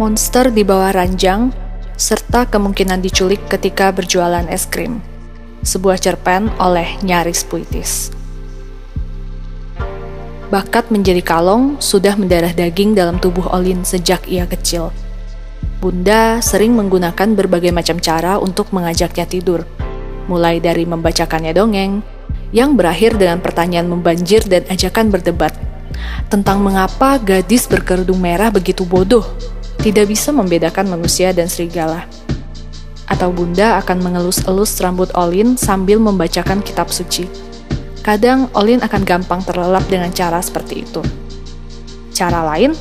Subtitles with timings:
[0.00, 1.52] monster di bawah ranjang,
[2.00, 5.04] serta kemungkinan diculik ketika berjualan es krim.
[5.60, 8.08] Sebuah cerpen oleh Nyaris Puitis.
[10.48, 14.88] Bakat menjadi kalong sudah mendarah daging dalam tubuh Olin sejak ia kecil.
[15.84, 19.68] Bunda sering menggunakan berbagai macam cara untuk mengajaknya tidur,
[20.32, 22.00] mulai dari membacakannya dongeng,
[22.56, 25.52] yang berakhir dengan pertanyaan membanjir dan ajakan berdebat
[26.32, 29.28] tentang mengapa gadis berkerudung merah begitu bodoh,
[29.80, 32.04] tidak bisa membedakan manusia dan serigala.
[33.10, 37.26] Atau bunda akan mengelus-elus rambut Olin sambil membacakan kitab suci.
[38.00, 41.02] Kadang Olin akan gampang terlelap dengan cara seperti itu.
[42.14, 42.76] Cara lain,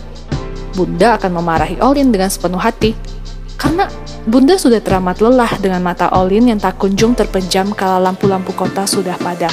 [0.76, 2.94] bunda akan memarahi Olin dengan sepenuh hati,
[3.56, 3.88] karena
[4.28, 9.16] bunda sudah teramat lelah dengan mata Olin yang tak kunjung terpejam kala lampu-lampu kota sudah
[9.20, 9.52] padam.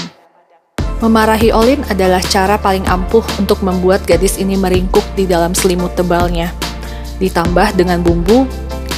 [0.97, 6.66] Memarahi Olin adalah cara paling ampuh untuk membuat gadis ini meringkuk di dalam selimut tebalnya.
[7.17, 8.45] Ditambah dengan bumbu,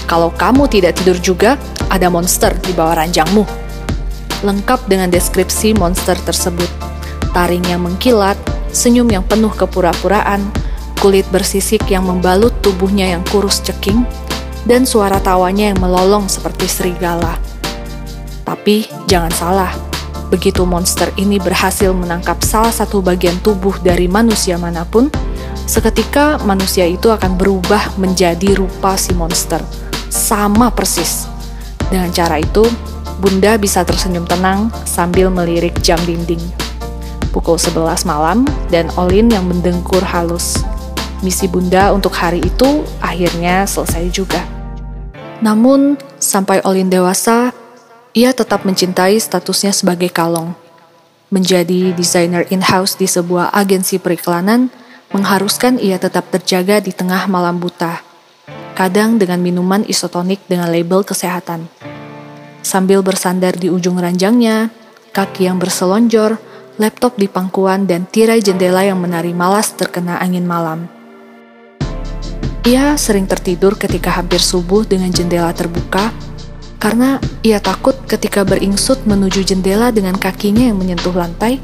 [0.09, 1.51] kalau kamu tidak tidur juga,
[1.93, 3.45] ada monster di bawah ranjangmu.
[4.41, 6.71] Lengkap dengan deskripsi monster tersebut.
[7.37, 8.41] Taring yang mengkilat,
[8.73, 10.49] senyum yang penuh kepura-puraan,
[10.99, 14.03] kulit bersisik yang membalut tubuhnya yang kurus ceking,
[14.67, 17.39] dan suara tawanya yang melolong seperti serigala.
[18.49, 19.73] Tapi jangan salah,
[20.33, 25.13] begitu monster ini berhasil menangkap salah satu bagian tubuh dari manusia mana pun,
[25.69, 29.61] seketika manusia itu akan berubah menjadi rupa si monster.
[30.09, 31.29] Sama persis.
[31.93, 32.65] Dengan cara itu,
[33.21, 36.41] Bunda bisa tersenyum tenang sambil melirik jam dinding.
[37.29, 40.57] Pukul 11 malam dan Olin yang mendengkur halus.
[41.21, 44.41] Misi Bunda untuk hari itu akhirnya selesai juga.
[45.45, 47.53] Namun, sampai Olin dewasa,
[48.17, 50.57] ia tetap mencintai statusnya sebagai kalong.
[51.29, 54.73] Menjadi desainer in-house di sebuah agensi periklanan
[55.13, 58.05] mengharuskan ia tetap terjaga di tengah malam buta.
[58.77, 61.67] Kadang dengan minuman isotonik dengan label kesehatan.
[62.63, 64.71] Sambil bersandar di ujung ranjangnya,
[65.17, 66.39] kaki yang berselonjor,
[66.79, 70.87] laptop di pangkuan, dan tirai jendela yang menari malas terkena angin malam.
[72.69, 76.13] Ia sering tertidur ketika hampir subuh dengan jendela terbuka
[76.79, 81.59] karena ia takut ketika beringsut menuju jendela dengan kakinya yang menyentuh lantai,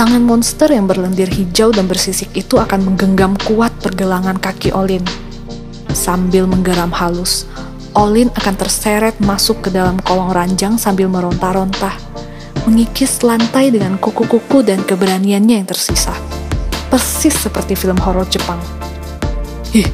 [0.00, 5.04] tangan monster yang berlendir hijau dan bersisik itu akan menggenggam kuat pergelangan kaki Olin.
[5.92, 7.44] Sambil menggeram halus,
[7.92, 11.92] Olin akan terseret masuk ke dalam kolong ranjang sambil meronta-ronta,
[12.64, 16.16] mengikis lantai dengan kuku-kuku dan keberaniannya yang tersisa.
[16.88, 18.56] Persis seperti film horor Jepang.
[19.76, 19.84] Ih,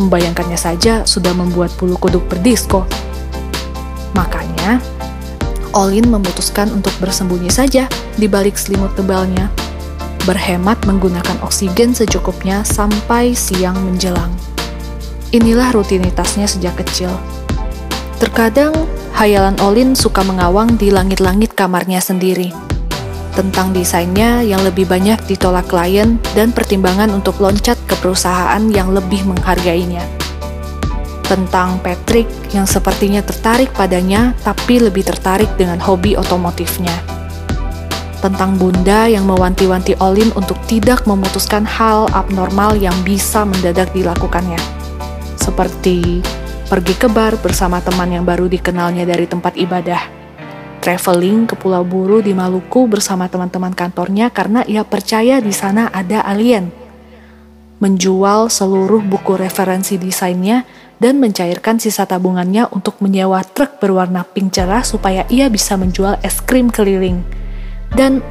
[0.00, 2.88] membayangkannya saja sudah membuat bulu kuduk berdisko.
[4.16, 4.80] Makanya,
[5.72, 7.88] Olin memutuskan untuk bersembunyi saja
[8.20, 9.48] di balik selimut tebalnya,
[10.28, 14.28] berhemat menggunakan oksigen secukupnya sampai siang menjelang.
[15.32, 17.08] Inilah rutinitasnya sejak kecil.
[18.20, 18.76] Terkadang,
[19.16, 22.52] hayalan Olin suka mengawang di langit-langit kamarnya sendiri.
[23.32, 29.24] Tentang desainnya yang lebih banyak ditolak klien dan pertimbangan untuk loncat ke perusahaan yang lebih
[29.24, 30.21] menghargainya
[31.24, 36.92] tentang Patrick yang sepertinya tertarik padanya tapi lebih tertarik dengan hobi otomotifnya.
[38.22, 44.62] Tentang Bunda yang mewanti-wanti Olin untuk tidak memutuskan hal abnormal yang bisa mendadak dilakukannya.
[45.42, 46.22] Seperti
[46.70, 50.06] pergi ke bar bersama teman yang baru dikenalnya dari tempat ibadah.
[50.82, 56.22] Traveling ke Pulau Buru di Maluku bersama teman-teman kantornya karena ia percaya di sana ada
[56.22, 56.70] alien.
[57.82, 60.62] Menjual seluruh buku referensi desainnya
[61.02, 66.38] dan mencairkan sisa tabungannya untuk menyewa truk berwarna pink cerah supaya ia bisa menjual es
[66.38, 67.26] krim keliling,
[67.98, 68.22] dan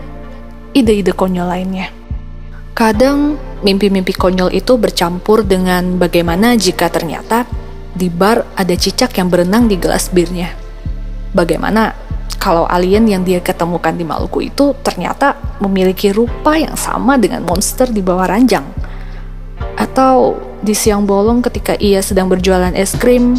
[0.71, 1.91] ide-ide konyol lainnya.
[2.71, 7.43] Kadang, mimpi-mimpi konyol itu bercampur dengan bagaimana jika ternyata
[7.91, 10.55] di bar ada cicak yang berenang di gelas birnya.
[11.35, 11.91] Bagaimana
[12.39, 17.91] kalau alien yang dia ketemukan di Maluku itu ternyata memiliki rupa yang sama dengan monster
[17.91, 18.63] di bawah ranjang?
[19.75, 23.34] Atau di siang bolong ketika ia sedang berjualan es krim,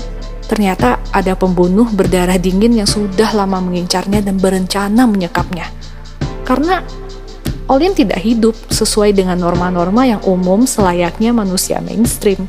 [0.51, 5.71] ternyata ada pembunuh berdarah dingin yang sudah lama mengincarnya dan berencana menyekapnya.
[6.43, 6.83] Karena
[7.71, 12.45] Olin tidak hidup sesuai dengan norma-norma yang umum selayaknya manusia mainstream.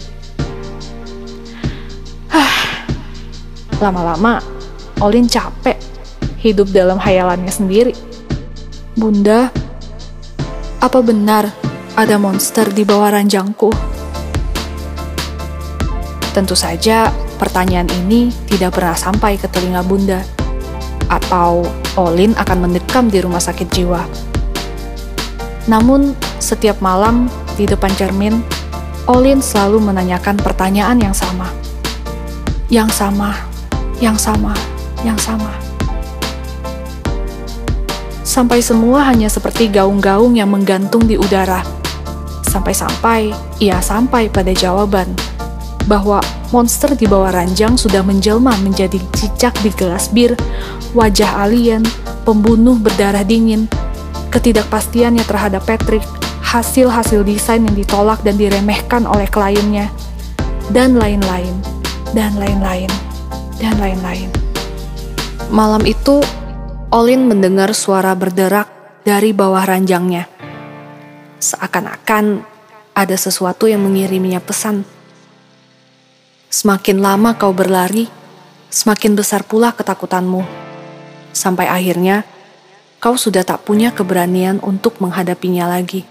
[3.77, 4.41] Lama-lama,
[4.99, 5.77] Olin capek
[6.41, 7.93] hidup dalam hayalannya sendiri.
[8.97, 9.53] Bunda,
[10.81, 11.47] apa benar
[11.95, 13.71] ada monster di bawah ranjangku?
[16.33, 20.25] Tentu saja, pertanyaan ini tidak pernah sampai ke telinga Bunda,
[21.05, 21.61] atau
[21.93, 24.01] Olin akan mendekam di rumah sakit jiwa.
[25.69, 28.41] Namun, setiap malam di depan cermin,
[29.05, 31.53] Olin selalu menanyakan pertanyaan yang sama.
[32.65, 33.37] Yang sama,
[34.01, 34.57] yang sama,
[35.05, 35.53] yang sama.
[38.25, 41.61] Sampai semua hanya seperti gaung-gaung yang menggantung di udara.
[42.49, 43.29] Sampai-sampai
[43.61, 45.13] ia sampai pada jawaban
[45.85, 46.23] bahwa
[46.55, 50.37] monster di bawah ranjang sudah menjelma menjadi cicak di gelas bir,
[50.95, 51.83] wajah alien,
[52.23, 53.67] pembunuh berdarah dingin,
[54.31, 56.03] ketidakpastiannya terhadap Patrick,
[56.43, 59.89] hasil-hasil desain yang ditolak dan diremehkan oleh kliennya,
[60.71, 61.55] dan lain-lain,
[62.15, 62.91] dan lain-lain,
[63.59, 64.29] dan lain-lain.
[65.53, 66.23] Malam itu,
[66.93, 68.69] Olin mendengar suara berderak
[69.01, 70.29] dari bawah ranjangnya.
[71.41, 72.45] Seakan-akan
[72.93, 74.85] ada sesuatu yang mengiriminya pesan.
[76.53, 78.05] Semakin lama kau berlari,
[78.69, 80.45] semakin besar pula ketakutanmu.
[81.33, 82.29] Sampai akhirnya,
[83.01, 86.05] kau sudah tak punya keberanian untuk menghadapinya lagi.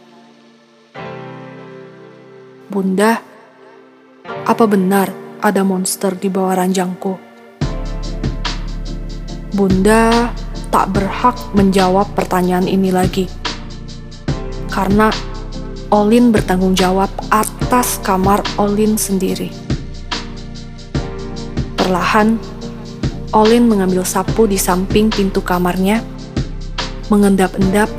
[2.66, 3.22] Bunda,
[4.26, 7.14] apa benar ada monster di bawah ranjangku?
[9.54, 10.26] Bunda
[10.74, 13.30] tak berhak menjawab pertanyaan ini lagi.
[14.66, 15.06] Karena
[15.94, 19.61] Olin bertanggung jawab atas kamar Olin sendiri.
[21.82, 22.38] Perlahan,
[23.34, 25.98] Olin mengambil sapu di samping pintu kamarnya,
[27.10, 27.90] mengendap-endap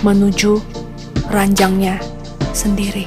[0.00, 0.56] menuju
[1.28, 2.00] ranjangnya
[2.56, 3.04] sendiri.